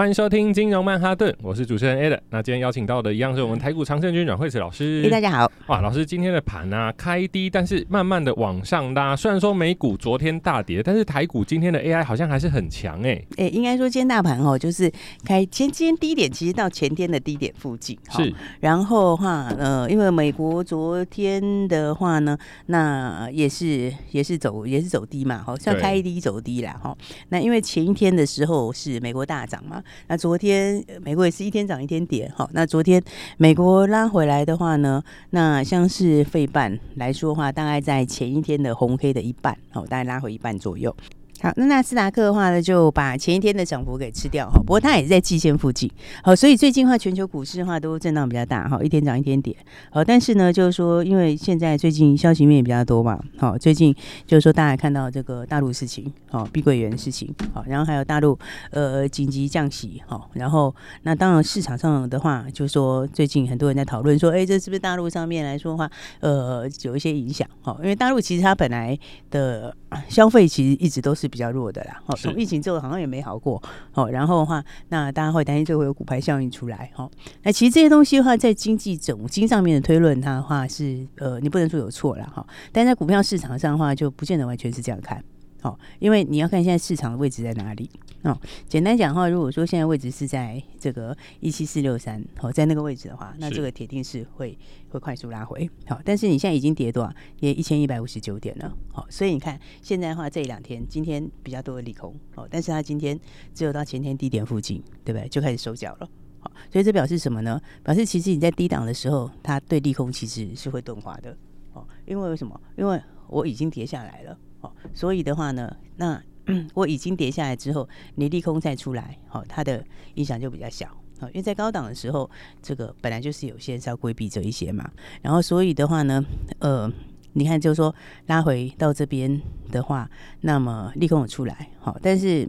[0.00, 2.18] 欢迎收听金融曼哈顿，我是主持人 Ed。
[2.30, 5.06] 那今天邀请到的一样是我们台股常胜军阮惠慈老师。
[5.10, 5.52] 大家好。
[5.66, 9.14] 哇，老师今天的盘啊开低，但是慢慢的往上拉。
[9.14, 13.26] 虽然说美股昨天大跌，但是台股今天的 AI 好像还是很强哎、欸。
[13.32, 14.90] 哎、欸，应该说今天大盘哦，就是
[15.22, 17.98] 开前今天低点，其实到前天的低点附近。
[18.08, 18.34] 是。
[18.60, 26.72] 然后的话，呃，因为美国昨天的话呢，那也是也是走也是走低嘛，好像开低走低啦。
[26.82, 26.96] 哈。
[27.28, 29.82] 那因为前一天的时候是美国大涨嘛。
[30.08, 33.02] 那昨天美国也是一天涨一天跌，好，那昨天
[33.36, 40.94] 美国拉回来的话呢，那像是费半来说的话，大概在前一天的红黑的一半，好，大概拉回一半左右。
[41.42, 44.58] 好，那纳斯达克的话呢，就把前一天的涨幅给吃掉哈。
[44.58, 45.90] 不过它也是在季线附近，
[46.22, 49.56] 好，所以最近的话，全球股市的话都震荡比较大哈，一天涨一天跌。
[49.90, 53.94] 好，但是呢，就是说，因为现在最近消息面也比较多嘛，好，最近
[54.26, 58.38] 就是说大家看到这个大陆事情，好，碧桂园事情，好，然后还有大陆
[58.70, 60.74] 呃紧急降息，好，然后
[61.04, 65.90] 那当然市场上的话，就是说最近很多人在讨论说，哎，这是不是大陆上面来说的话，
[66.20, 68.98] 呃，有一些影响，好，因为大陆其实它本来
[69.30, 69.74] 的
[70.06, 71.29] 消费其实一直都是。
[71.30, 77.10] 比较弱的啦，好，从疫情之后好像也没好过，好，然后的话，那大家会担心这会有股牌效应出来，好，
[77.44, 85.24] 那其实这些东西的话，在经济总经上面的推论，它的话是呃，你不能说有错了哈，但在股票市场上的话，就不见得完全是这样看。
[85.60, 87.90] 好，因为你要看现在市场的位置在哪里。
[88.22, 88.38] 哦，
[88.68, 94.58] 简单讲的话，如果说现在位置是在这个一七四六三，好，在那个位置的话，那这个铁定是会
[94.90, 95.68] 会快速拉回。
[95.86, 97.12] 好，但是你现在已经跌多少？
[97.38, 98.74] 也一千一百五十九点了。
[98.92, 102.14] 好，所以你看现在的话，这两天今天比较多的利空。
[102.34, 103.18] 哦，但是它今天
[103.54, 105.26] 只有到前天低点附近，对不对？
[105.28, 106.08] 就开始收脚了。
[106.40, 107.58] 好，所以这表示什么呢？
[107.82, 111.34] 表示其实你在低档的时候，它对利空其实是会钝化的。
[111.72, 112.60] 哦，因为为什么？
[112.76, 114.38] 因为我已经跌下来了。
[114.60, 116.22] 好，所以的话呢，那
[116.74, 119.84] 我已经跌下来之后，你利空再出来，好，它的
[120.14, 120.86] 影响就比较小。
[121.18, 122.28] 好，因为在高档的时候，
[122.62, 124.90] 这个本来就是有些是要规避这一些嘛。
[125.22, 126.24] 然后，所以的话呢，
[126.58, 126.90] 呃，
[127.34, 127.94] 你看，就是说
[128.26, 130.10] 拉回到这边的话，
[130.40, 132.48] 那么利空有出来，好，但是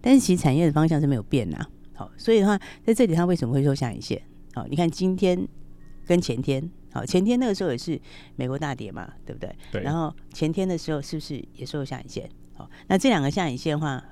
[0.00, 1.64] 但是其实产业的方向是没有变呐。
[1.94, 4.20] 好，所以的话，在这里它为什么会收下影线？
[4.52, 5.46] 好，你看今天
[6.06, 6.70] 跟前天。
[6.96, 8.00] 好，前天那个时候也是
[8.36, 9.54] 美国大跌嘛，对不对？
[9.70, 9.82] 对。
[9.82, 12.28] 然后前天的时候是不是也收下影线？
[12.54, 14.02] 好，那这两个下影线的话，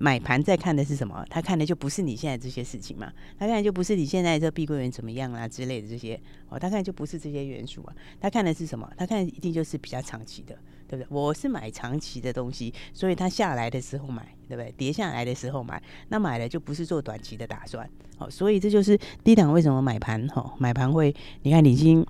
[0.00, 1.24] 买盘在看的是什么？
[1.28, 6.20] 他看的就不是你现在这些事情嘛，他看的就不是你现在这碧桂园怎么样啊之类的这些。
[6.48, 8.90] 哦，他看的就不是这些元素啊，他看的是什么？
[8.96, 10.56] 他看的一定就是比较长期的。
[10.90, 11.06] 对不对？
[11.10, 14.72] 我是买长期的东西，所以它下来的时候买，对不对？
[14.74, 17.86] 跌下来的时候买，那买了就不是做短期的打算。
[18.16, 20.26] 好，所以这就是低档为什么买盘？
[20.28, 22.02] 哈，买盘会，你看你已经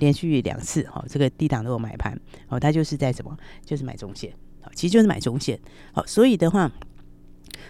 [0.00, 3.38] 连续两次，哈，这个低档都有买盘，哦，他就是在什么？
[3.64, 4.32] 就是买中线，
[4.62, 5.56] 好，其实就是买中线。
[5.92, 6.68] 好，所以的话，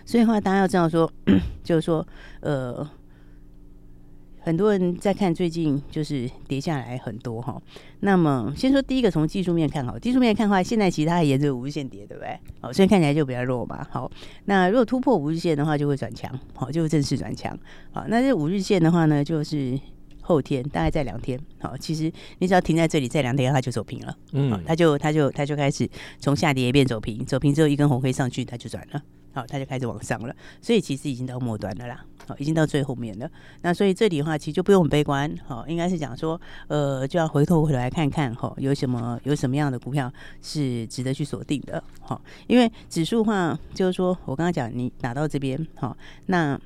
[0.05, 1.11] 所以的话，大家要知道说，
[1.63, 2.07] 就是说，
[2.41, 2.89] 呃。
[4.47, 7.59] 很多人在看最近就是跌下来很多哈，
[8.01, 12.39] 那么先说第一个从技术面看好，技术面看的话，现在其他还沿着五日线跌，对不对？
[12.61, 13.83] 好，所以看起来就比较弱嘛。
[13.91, 14.11] 好，
[14.45, 17.59] 那如果突破五日线的话，就会转强，好，就会正式转强。
[17.91, 19.81] 好，那这五日线的话呢，就是
[20.21, 29.03] 后天大概在两天，好，其实你只要停在这里，在两天它就走平了，嗯，它就它就它就开始从下跌变走平，走平之后一根红黑上去，它就转了。
[29.35, 33.29] 好，它就开始往上了，所以其实已经到末端了啦，好，已经到最后面了。
[33.63, 40.11] 那所以这里的话，其实就不用很悲观，好，应该是讲说，呃，就要回头回来看看，哈，有什么有什么样的股票
[40.41, 46.57] 是值得去锁定的，好，因为指数的话，就是说我刚刚讲，你打到这边，好，那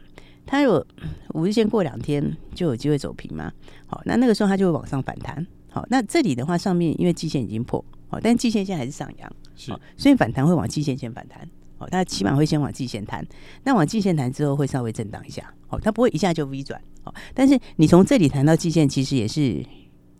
[0.44, 0.86] 它有
[1.34, 3.50] 五日线过两天就有机会走平嘛，
[3.86, 11.48] 好，那那个时候它就会往上反弹，好，那这里的话上面因为季线已经破，好，但季线线还是上扬，是，所以反弹会往季线线反弹。
[11.78, 13.26] 哦，它起码会先往季线弹，
[13.64, 19.64] 那往季线弹之后会稍微震荡一下，哦，它不会一下就 V 转，哦，但是你从这里弹到季线，其实也是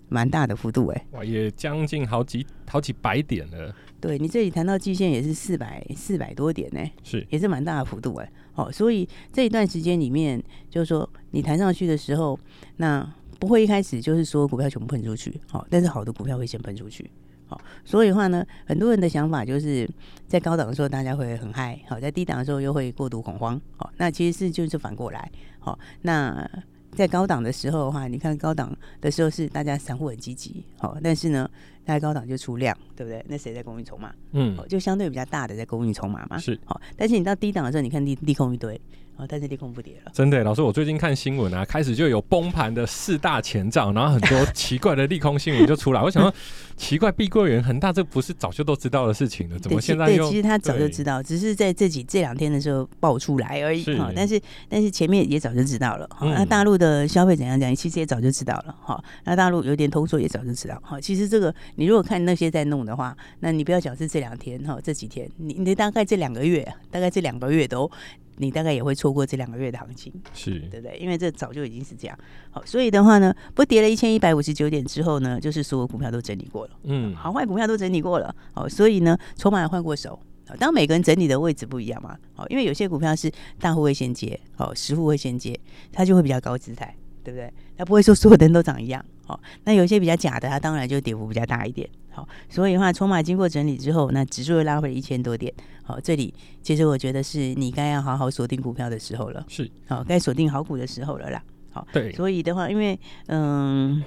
[0.09, 8.33] 蛮大的幅度，哎，哇，也将近好几好几百点了，对你这里谈到季线也是四百四百多点呢，是也是蛮大的幅度哎。
[8.53, 12.39] 好，所以这一段时间里面，就是说你弹上去的时候，
[12.77, 13.09] 那
[13.39, 17.09] 不会一开始就是说股票全部喷出去，好，但是好的股票会先喷出去。
[17.49, 19.89] 好，所以的话呢，很多人的想法就是
[20.27, 26.49] 在高档的时候大家会很嗨，好，在低档的时候又会过度恐慌，好，那其实是就是反过来，好，那
[26.93, 31.49] 在高档的时候的话，你看高档的时候是大家散户很积极，好，但是呢，
[31.85, 33.25] 在高档就出量，对不对？
[33.29, 34.13] 那谁在供应筹码？
[34.33, 38.81] 嗯，就相对比较大的在供应筹码嘛，是，好，但是你到低档的时候，你看利利空一堆。
[39.19, 40.13] 哦，但是利空不跌了。
[40.15, 46.01] 真的，老师，我最近看新闻啊，开始就有崩盘的四大前兆，然后很多 奇怪的利空新闻就出来。
[46.01, 46.33] 我想说，
[46.77, 49.59] 奇怪，碧桂园恒大，这不是早就都知道的事情了？
[49.59, 50.23] 怎么现在又？
[50.23, 53.83] 对，其实他早就知道，只是在这几这两天的时候爆出来而已。
[53.97, 56.09] 哈，但是但是前面也早就知道了。
[56.21, 58.77] 那大陆的消费怎样讲，其实也早就知道了。
[58.81, 60.81] 哈，那大陆有点通缩也早就知道。
[60.81, 67.91] 哈，其实这个你如果看那些在弄的话，那你不要讲是这两天哈，这几天，你你大概这两个月，大概这两个月都。
[68.39, 70.97] 你大概也会错过这两个月的行情，是对不对？
[70.99, 72.19] 因为这早就已经是这样。
[72.51, 78.35] 好，所以的话呢，不跌了一千一百五十九点之后呢，就是所有股票都整理过了，嗯，好坏股票都整理过了。
[78.53, 80.19] 好，所以呢，筹码换过手。
[80.59, 83.31] 当每个人整理的位置不一样嘛，好，因为有些股票是
[83.61, 85.59] 大户会先接，哦，实户会先接，
[85.93, 87.53] 它就会比较高姿态，对不对？
[87.77, 89.05] 它不会说所有的人都长一样。
[89.29, 91.87] 好，那有些比较假的，它当然就跌幅比较大一点。
[92.11, 95.53] 好，所以的话，筹码经过整理之后，那指数又拉回一千多点。
[95.83, 96.33] 好，这里
[96.63, 99.45] 其实我觉得是你该要好好锁定股票的时候了。
[99.47, 101.43] 是，好，该锁定好股的时候了啦。
[101.71, 102.11] 好，对。
[102.15, 104.03] 所以的话，因为嗯，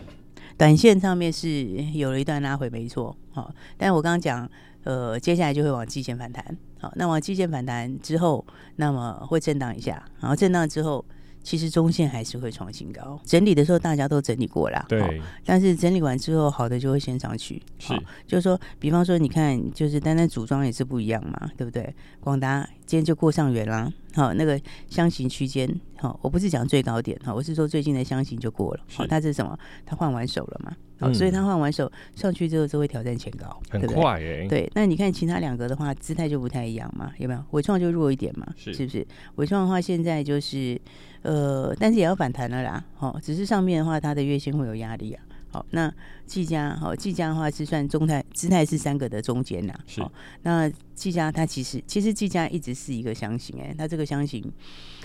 [0.57, 3.15] 短线上面是有了一段拉回，没错。
[3.31, 4.49] 好，但是我刚刚讲，
[4.85, 6.43] 呃，接下来就会往季线反弹。
[6.79, 8.43] 好，那往季线反弹之后，
[8.77, 11.05] 那么会震荡一下，然后震荡之后。
[11.43, 15.21] 其实中线还是会创新高，整理的时候大家都整理过了，对。
[15.45, 17.93] 但是整理完之后，好的就会先上去，是。
[18.27, 21.93] 就是说，比方说，你看，就是单单组装也是不一样嘛，对不对？
[22.19, 24.59] 广达今天就过上元啦，好，那个
[24.89, 25.65] 箱型区间，
[25.95, 29.57] 好，我不是讲最高点，哈，我是说最近的箱型就过了，好，它是什么？
[29.85, 30.75] 它换完手了嘛？
[30.99, 34.45] 好，所以它换完手上去之后就会挑战前高，很快哎。
[34.45, 37.41] 对，那你看其他两个的话，姿态就不太一样嘛，有没有？
[37.51, 39.07] 伟创就弱一点嘛，是不是？
[39.35, 40.77] 伟创的话，现在就是
[41.21, 45.23] 呃，但是也要反弹了啦，好，只是上面的话，它的月线会有压力啊。
[45.51, 45.93] 好，那
[46.25, 49.73] 技嘉，好，技嘉的话是算中泰，姿态是三个的中间呐。
[49.85, 50.01] 是，
[50.43, 54.51] 那技嘉它其实其实技嘉一直是一个箱型，哎，它这个箱型。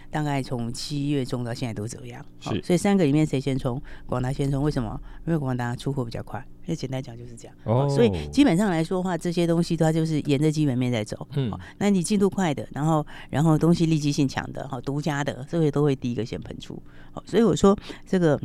[0.08, 3.82] 大概从七月中到现在都这样，是，所以三个里面谁先冲？
[4.06, 4.98] 广达先冲，为什么？
[5.26, 6.42] 因为广达出货比较快。
[6.64, 7.54] 那简单讲就是这样。
[7.64, 11.26] 哦，所以基本上来说的话，这些东西它就是沿着基本面在走。
[11.34, 16.80] 嗯，那你进度快的，然后然后东西立即性强的，好，独家的，这些都会第一个先喷出。
[17.10, 17.76] 好，所以我说
[18.06, 18.40] 这个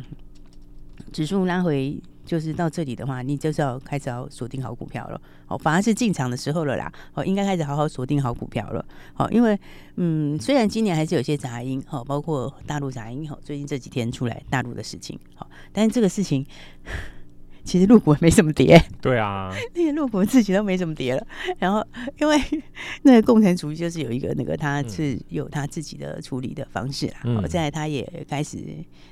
[1.12, 2.00] 指数拉回。
[2.24, 9.58] 就是到这里的话，你就是要开始要锁定好股票了，好，反而是进场的时候了啦，好，应该开始好好锁定好股票了，好，因为
[9.96, 16.46] 嗯，虽然今年还是有些杂音，好，包括大陆杂音，好，最近这几天出来大陆的事情，好，但是这个事情。
[17.64, 21.26] 其实入股没怎么跌， 对啊， 那个入股自己都没怎么跌了。
[21.58, 21.86] 然后
[22.20, 22.40] 因为
[23.02, 27.20] 那个共产主义就是有一个那个他是有他自己的处理的方式啦。
[27.24, 28.58] 嗯，现在他也开始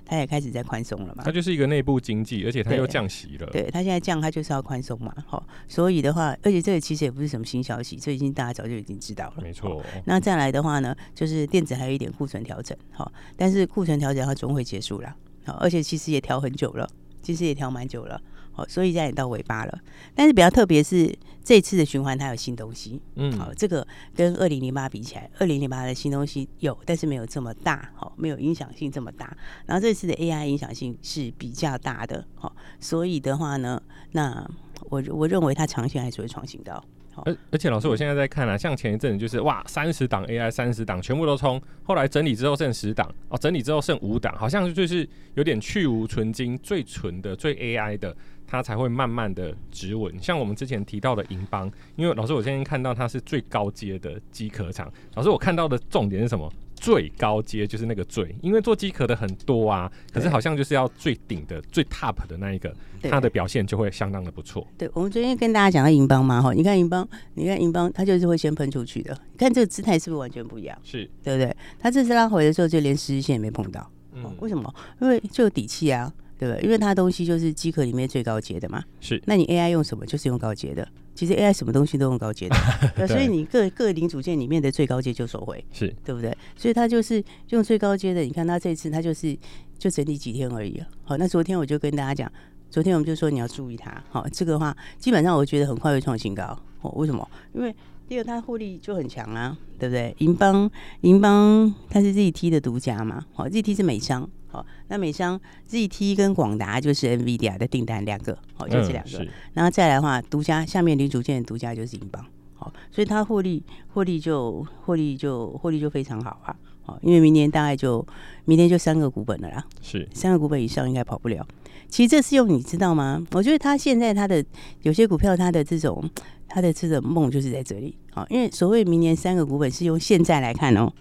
[0.04, 1.22] 他也开始在宽松了嘛。
[1.24, 3.46] 他就是一个内部经济，而且他又降息了。
[3.52, 5.14] 对，他现在降，他就是要宽松嘛。
[5.26, 9.42] 好，所以的话，而且这个其实也不是什么新消息，这已经大家早就已经知道了。
[9.42, 9.82] 没错。
[10.04, 15.14] 那再来的话呢，就是电子还有一点库存调整，好，但是库存调整它总会结束了。
[15.44, 16.88] 好，而且其实也调很久了，
[17.22, 18.20] 其实也调蛮久了。
[18.52, 19.80] 好，所以现在也到尾巴了，
[20.14, 29.36] 但是比较特别是这次的循环它有新东西，嗯，好，这个跟二零零八比起来，二零零八的新东西有，但是没有这么大，好，没有影响性这么大。
[29.66, 33.80] 然后这次的 AI 影响性是比较大的，好，所以的话呢，
[34.12, 34.48] 那
[34.88, 36.82] 我我认为它长线还是会创新高。
[37.16, 48.16] 而而且老师，我现在在看啊，像前一阵就是哇，三十档 AI，三十档全部都冲，后来整理之后剩十档哦，整理之后剩五档，好像就是有点去无存金，最纯的、最 AI 的。
[48.52, 56.52] 它才会慢慢的指纹，像我们之前提到的银邦，因为老师我现在看到它是最高阶的机壳厂，老师我看到的重点是什么？
[56.80, 64.66] 最高阶就是那个最，因为做机壳的很多啊，可是好像就是要最顶的、最 top 的那一个，它的表现就会相当的不错。
[64.78, 70.78] 对，我们昨天跟大家讲到银邦嘛，哈，你看银邦，你看银邦，它就是会先喷出去的，你看这个姿态是不是完全不一样？
[70.82, 71.54] 是对不对？
[71.78, 74.74] 它这次拉回的时候就连十日线也没碰到，嗯，为什么？
[75.02, 76.12] 因为就有底气啊。
[76.40, 76.64] 对不对？
[76.64, 78.82] 因为它东西就是机壳里面最高阶的嘛。
[78.98, 79.22] 是。
[79.26, 80.06] 那你 AI 用什么？
[80.06, 80.88] 就是用高阶的。
[81.14, 82.56] 其实 AI 什么东西都用高阶的。
[82.96, 83.06] 对。
[83.06, 85.62] 所以你各各零组件里面的最高阶就收回。
[85.72, 85.94] 是。
[86.04, 86.36] 对不对？
[86.56, 88.22] 所以它就是用最高阶的。
[88.22, 89.36] 你看它这次它就是
[89.78, 90.82] 就整理几天而已。
[91.04, 92.32] 好，那昨天我就跟大家讲，
[92.70, 94.02] 昨天我们就说你要注意它。
[94.10, 96.58] 好，这个的话基本上我觉得很快会创新高。
[96.82, 97.28] 哦，为什么？
[97.52, 97.74] 因为
[98.08, 100.14] 第二它获利就很强啊，对不对？
[100.18, 100.70] 银邦
[101.02, 113.62] 银邦它是 ZT 的独家嘛，好，ZT 是美商，好，那美商 ZT 跟广达就是 NVIDIA 的订单两个，好，就这两个，然后再来的话，独家下面零组件的独家就是英邦，好，所以它获利
[113.94, 118.04] 获利就获利就获利就非常好啊，好，因为明年大概就
[118.44, 121.46] 明年就三个股本了啦，是三个股本以上应该跑不了。
[121.88, 123.20] 其实这是用你知道吗？
[123.32, 124.44] 我觉得他现在他的
[124.82, 126.08] 有些股票，他的这种
[126.48, 127.96] 他的这种梦就是在这里。
[128.12, 130.92] 好，因为所谓明年三个股本是用现在来看哦，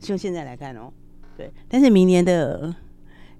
[0.00, 0.90] 是用现在来看哦。
[1.36, 2.74] 对，但是明年的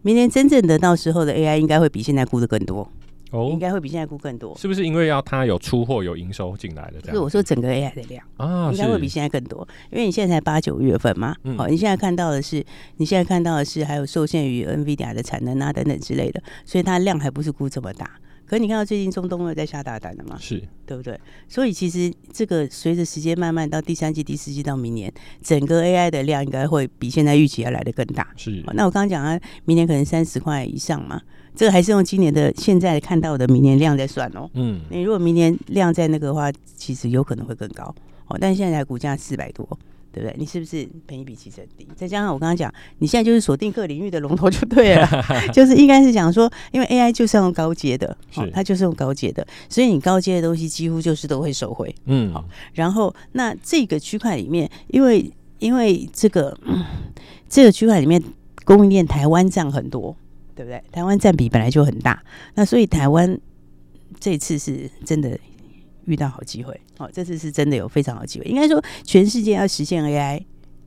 [0.03, 2.89] 明年真正的到时候的 AI 应该会比现在估的更多。
[3.33, 7.15] 哦，应该会比现在估更多，是不是因为要它有出货有营收进来的这样？
[7.15, 11.37] 是我说整个 AI 的量啊，应该会比现在更多，因为你现在才八九月份嘛。
[11.45, 12.65] 嗯、好，你现在看到的是，
[12.97, 18.19] 你现在看到的是还有受限于 NVIDIA 的产能啊等等之类的，所以它量还不是估这么大。
[18.51, 20.37] 可是你看到最近中东又在下大单了嘛？
[20.41, 21.17] 是对不对？
[21.47, 28.27] 所以其实这个随着时间慢慢到第三季、第四季到明年，整个 AI 的量应该会比现在预期要来得更大。
[28.37, 28.61] 是。
[28.75, 31.23] 那我刚刚讲啊，明年可能三十块以上嘛。
[31.55, 34.51] 这个还是用今年的现在看到的明年量在算哦。
[34.55, 37.95] 嗯，你如果明年量在那个的话，其实有可能会更高
[38.27, 38.37] 哦。
[38.41, 39.79] 但是现在股价四百多，
[40.13, 40.35] 对不对？
[40.39, 41.89] 你是不是本益比其实很低？
[41.95, 45.07] 再加上我刚刚讲，你现在就是锁定各领域的龙头就对了，
[45.53, 51.95] 就是应该是讲说，因为 AI 就是用高阶的，哦，它就是用高阶的，所以你高阶的东西几乎就是都会收回。
[52.07, 52.45] 嗯，好。
[52.73, 56.85] 然后那这个区块里面，因为因为这个、嗯、
[57.49, 58.23] 这个区块里面
[58.65, 60.17] 供应链台湾占很多。
[60.53, 60.83] 对不对？
[60.93, 62.23] 台湾占比本来就很大，
[62.55, 63.41] 那所以台湾
[64.19, 65.39] 这次是真的
[66.07, 66.79] 遇到好机会。
[66.99, 68.45] 哦，这次是真的有非常好机会。
[68.47, 70.43] 应该说，全世界要实现 AI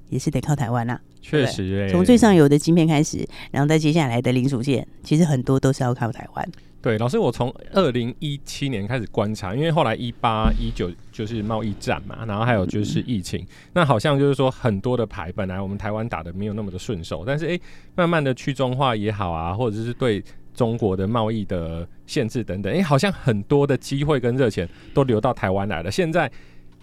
[0.09, 0.99] 也是得靠台湾啦。
[1.21, 6.49] 确实，从最上游的晶片开始，然后在接下来的零组件，其实很多都是要靠台湾。
[6.81, 17.57] 对，老师，我从二零一七年开始观察，因为后来一八一九就是贸易战嘛，然后还有就是疫情，嗯、那好像就是说很多的牌本来我们台湾打的没有那么的顺手，但是哎，
[17.95, 20.21] 慢慢的去中化也好啊，或者是对
[20.53, 26.31] 中国的贸易的限制等等，哎，好像很多的机会跟热钱都流到台湾来了，现在。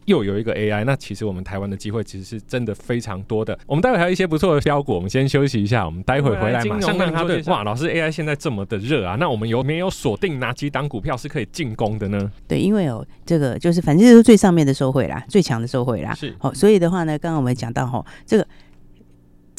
[0.06, 3.56] 又有一个 AI，那其实我们台湾的机会其实是真的非常多的。
[3.66, 7.40] 我们待会还有一些不错的标股，我们先休息一下，我们待会回来马上让他对。
[7.42, 12.32] 哇，老师 AI 现在这么的热啊，那我们有没有锁定哪几档股票是可以进攻的呢？
[12.48, 16.12] 对，因为有这个就是反正就是最上面的受惠啦，最强的受惠啦。
[16.14, 18.44] 是，好，所以的话呢，刚刚我们讲到哈，这个。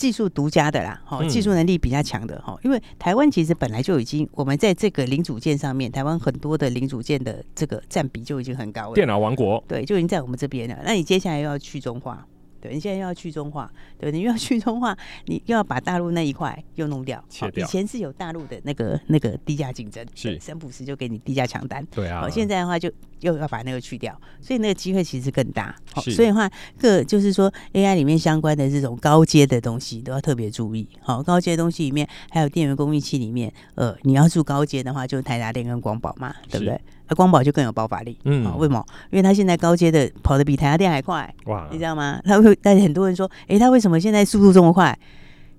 [0.02, 8.96] 技术独家的啦，哈，技术能力比较强的哈，因为台湾其实本来就已经，我们在这个零组件上面，台湾很多的零组件的这个占比就已经很高了。
[8.96, 10.76] 电脑王国，对，就已经在我们这边了。
[10.84, 12.26] 那你接下来又要去中化。
[12.62, 17.22] 对，你现在又要去中化，对，你又要去中化，你又要把大陆那一块又弄掉。
[17.28, 17.66] 切掉。
[17.66, 21.86] 以前是有大陆的那个那个低价竞争，是三普时就给你低价抢单。
[21.92, 22.30] 对啊。
[22.30, 22.92] 现在的话就
[23.22, 25.76] 又要把那个去掉，所以那个机会其实更大。
[25.94, 30.88] 好，所以的话各就是说 AI 里面相关的这种高阶的东西都要特别注意。
[31.02, 36.80] 好，高阶的东西里面还有电源供应器里面，呃，你要住高阶的话，就是台达电跟光宝嘛，对不对？
[37.16, 38.86] 光宝就更有爆发力，嗯，为什么？
[39.10, 42.22] 因为他现在高阶的跑得比台达电还快，哇，你知道吗？
[42.24, 44.98] 他会，但是很多人说，哎、欸，他为什么现在速度这么快？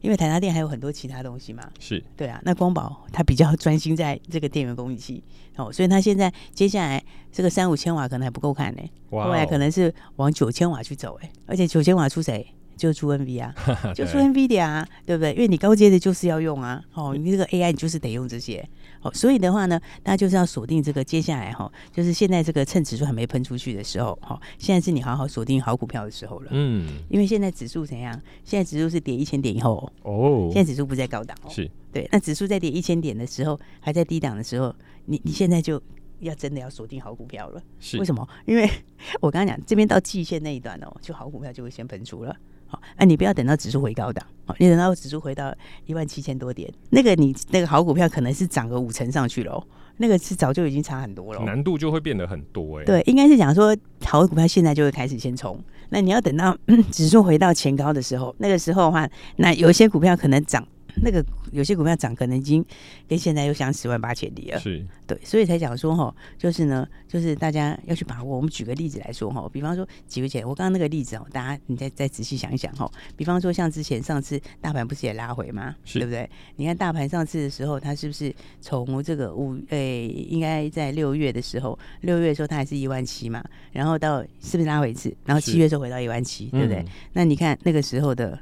[0.01, 2.41] 因为台达电还有很多其他东西嘛，是对啊。
[2.43, 5.23] 那光宝它比较专心在这个电源供应器，
[5.57, 12.45] 哦，所以它现在接下来这个三五千瓦可能还不够看呢，哇，后来可能是往九千瓦去走，哎，而且九千瓦出谁？
[12.77, 13.55] 就出 NV 啊，
[13.95, 15.33] 就出 NVIDIA 啊，对不对？
[15.33, 18.67] 因为你高阶的就是要用啊，哦，你这个 AI 你就是得用这些，
[19.03, 28.21] 哦，所以的话呢，大家就是要锁定这个接下来哈，就是现在这个趁指数还没喷出去的时候，哈，现在是你好好锁定好股票的时候了，嗯，因为现在指数怎样？
[28.45, 34.75] 现在指数是跌一千点以后哦，现在指数不在高档哦，是对，那指数在跌一千点的时候，还在低档的时候，
[35.07, 35.81] 你你现在就。
[36.23, 38.25] 要真的要锁定好股票了，是为什么？
[38.47, 38.71] 因为
[39.21, 42.37] 我刚刚讲这边到季线那一段哦，就好股票就会先喷出了。
[42.73, 49.63] 好，哎，你不要等到指数回高档，好，你等到指数回到一万七千多点，那个你那个好股票可能是涨个五成上去了，
[49.99, 52.85] 那个是早就已经差很多了，难度就会变得很多哎。
[52.87, 53.77] 对，应该是讲说
[54.07, 56.57] 好股票现在就会开始先冲，那你要等到
[56.91, 60.67] 指数回到前高的时候，那个时候的话，那有一些股票可能涨。
[60.97, 62.65] 那个有些股票涨，可能已经
[63.09, 64.59] 跟现在又相十万八千里了。
[64.59, 68.37] 是，对，所以才讲说哈，就是呢，就是大家要去把握。
[68.37, 72.91] 我们举个例子来说哈，比方说几个钱，我刚刚那个例子哦，大家你再再仔细想一想哈。
[73.17, 75.75] 比方说像之前上次大盘不是也拉回吗？
[75.85, 76.29] 是对不对？
[76.57, 85.15] 你看大盘上次的时候，它是不是从这个五诶、欸，应该在六月的时候，六月的时候它还是一万七嘛，然后到是不是拉回一次？
[85.25, 86.79] 然后七月的时候回到一万七，对不对？
[86.79, 88.39] 嗯、那你看那个时候的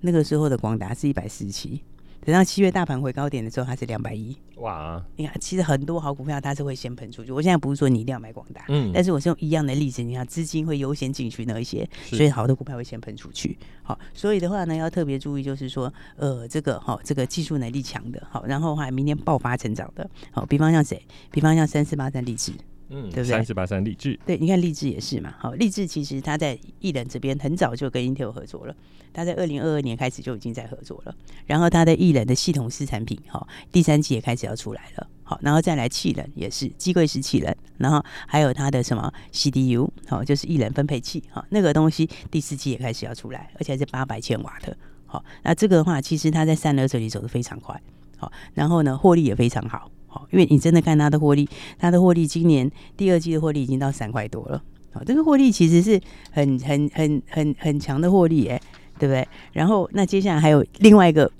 [0.00, 1.80] 那个时候的广达是一百四十七。
[2.24, 4.36] 等到七月大盘回高点的时候，它是两百一。
[4.56, 5.02] 哇！
[5.16, 7.30] 你看，其实很多好股票它是会先喷出去。
[7.30, 13.58] 我现在不是说你一定要买广大，嗯，但是我是用一样的例子，你看资金会优先进去那一些，所以好的股票会先喷出去。
[13.82, 21.00] 好，所以的话呢，要特别注意，就是说，呃，这个好，这个技术能力强的，好，然后的话明天爆发成长的，好，比方像谁？
[21.30, 22.52] 比方像三四八三力智。
[22.94, 23.24] 嗯，对不对？
[23.24, 25.34] 三四八三励志，对，你看励志也是嘛。
[25.36, 28.76] 好，励志其实他在艺人这边很早就跟 Intel 合作了，
[29.12, 31.14] 他在二零二二年开始就已经在合作了。
[31.44, 35.08] 然后他的艺人的系统式产品，哈，第三季也开始要出来了。
[35.24, 44.76] 好，然后再来气冷也是机柜式气冷，然后还有他的什么 CDU，好，就是艺人分配器，哈，那个东西第四季也开始要出来，而且还是八百千瓦的。
[45.06, 47.80] 好，那这个的话，其实他在散热这里走得非常快，
[48.18, 49.90] 好，然后呢，获利也非常好。
[50.30, 54.62] 因为你真的看它的获利，它的获利今年第二季的获利已经到三块多了。
[54.92, 58.60] 好，这个获利其实是很很很很很强的获利，哎，
[58.98, 59.26] 对不对？
[59.52, 61.30] 然后那接下来还有另外一个，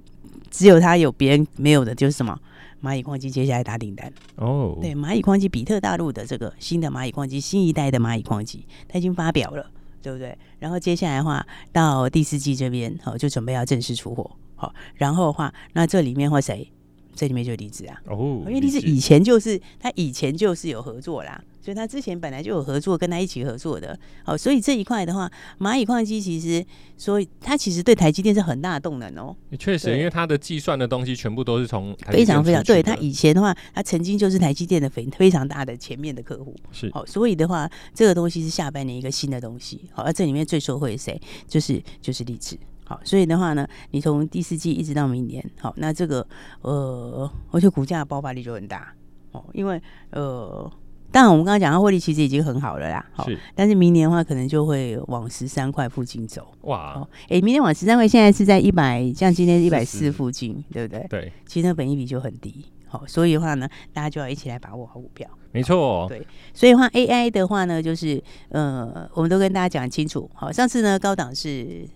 [0.50, 2.37] 只有它有别人没有的，就是什么
[2.83, 4.76] 蚂蚁矿机接下来打订单哦。
[4.83, 9.71] 对，蚂蚁矿机比特大陆的这个新的蚂蚁矿机，新一代的蚂蚁矿机，它已经发表了，
[10.02, 10.37] 对不对？
[10.59, 14.28] 然后接下来的话到第四季这边，好，就准备要正式出货。
[14.57, 16.69] 好，然后的话，那这里面会谁？
[17.14, 26.64] 这里面就力智啊，哦，因为力智以前就是他以前就是有合作啦，所以他之前本来就有合作，跟他一起合作的，哦，所以这一块的话，蚂蚁矿机其实，
[26.97, 29.35] 所以它其实对台积电是很大的动能哦。
[29.59, 41.21] 确实，因为它的计算的东西全部都是从非常非常对，它以前的话，它曾经就是台积电的非非常大的前面的客户，是，好，所以的话，这个东西是下半年一个新的东西，好，而这里面最受惠谁？
[41.47, 42.59] 就是就是力智。
[42.87, 46.26] 好，所以的话呢，你从第四季一直到明年，好，那这个
[46.61, 48.95] 呃，而且股价的爆发力就很大
[49.33, 50.71] 哦，因为呃，
[51.11, 61.07] 当然我们刚刚讲到获利其实已经很好了啦，好，是，但是明年的话可能就会往十三块附近走，哇，哎、欸，明年往十三块，现在是在一百，像今天一百四附近，对不对？
[61.09, 71.88] 对，其实那本益比就很低，好，所以的话呢，大家就要一起来把握好股票，没错，对，所以的话 AI 的话呢，就是呃，我们都跟大家讲清楚，好，上次呢高档是。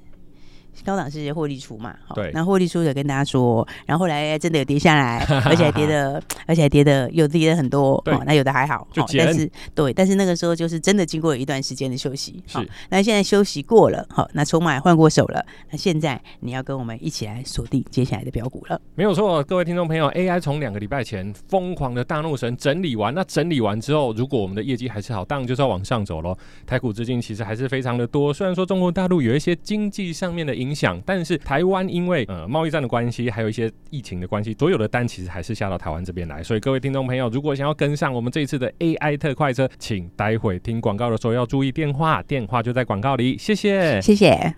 [0.84, 1.94] 高档是获利出嘛？
[2.14, 12.58] 对，然后获利出的跟大家说，然后后来真的有跌下来， 而且还跌的，而且还跌的有跌的很多，哦，那有的还好，就但是对，但是那个时候就是真的经过一段时间的休息，是，
[12.90, 26.36] 那现在休息过了，好，那筹码也换过手了，那现在你要跟我们一起来锁定接下来的标股了，没有错，各位听众朋友，AI 从两个礼拜前疯狂的大怒神整理完，那整理完之后，如果我们的业绩还是好，当然就是要往上走喽。
[26.66, 36.42] 台股资金其实还是非常的多，虽然说中国大陆有一些经济上面的影响，但是台湾因为呃贸易战的关系，还有一些疫情的关系，所有的单其实还是下到台湾这边来。
[36.42, 43.36] 所以各位听众朋友，如果想要跟上我们这一次的 AI 特快车，请待会听广告的时候要注意电话，电话就在广告里。
[43.38, 44.54] 谢谢，谢谢。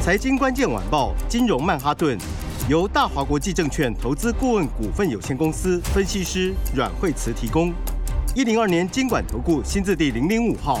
[0.00, 2.16] 财经关键晚报，金融曼哈顿，
[2.68, 7.72] 由大华国际证券投资顾问股份有限公司分析师阮慧慈提供。
[8.34, 10.80] 一零二年金管投顾新字第零零五号。